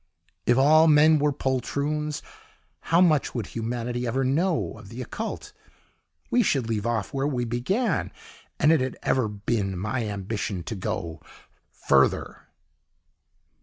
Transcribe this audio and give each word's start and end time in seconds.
If 0.47 0.57
all 0.57 0.87
men 0.87 1.19
were 1.19 1.31
poltroons, 1.31 2.23
how 2.79 3.01
much 3.01 3.35
would 3.35 3.45
humanity 3.45 4.07
ever 4.07 4.23
know 4.23 4.73
of 4.79 4.89
the 4.89 4.99
Occult? 4.99 5.53
We 6.31 6.41
should 6.41 6.67
leave 6.67 6.87
off 6.87 7.13
where 7.13 7.27
we 7.27 7.45
began, 7.45 8.11
and 8.59 8.71
it 8.71 8.81
had 8.81 8.97
ever 9.03 9.27
been 9.27 9.77
my 9.77 10.07
ambition 10.07 10.63
to 10.63 10.73
go 10.75 11.21
FURTHER. 11.87 12.47